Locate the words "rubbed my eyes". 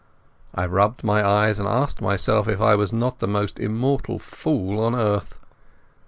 0.65-1.59